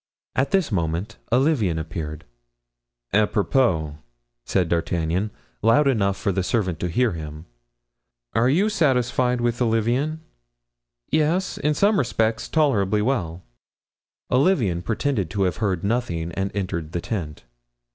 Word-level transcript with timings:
At 0.35 0.49
this 0.49 0.71
moment 0.71 1.17
Olivain 1.31 1.77
appeared. 1.77 2.25
"Apropos," 3.13 3.99
said 4.45 4.67
D'Artagnan, 4.67 5.29
loud 5.61 5.87
enough 5.87 6.17
for 6.17 6.31
the 6.31 6.41
servant 6.41 6.79
to 6.79 6.87
hear 6.89 7.11
him, 7.11 7.45
"are 8.33 8.49
you 8.49 8.67
satisfied 8.67 9.41
with 9.41 9.61
Olivain?" 9.61 10.21
"Yes, 11.11 11.59
in 11.59 11.75
some 11.75 11.99
respects, 11.99 12.47
tolerably 12.49 13.03
well." 13.03 13.43
Olivain 14.31 14.81
pretended 14.81 15.29
to 15.29 15.43
have 15.43 15.57
heard 15.57 15.83
nothing 15.83 16.31
and 16.31 16.49
entered 16.55 16.93
the 16.93 17.01
tent. 17.01 17.43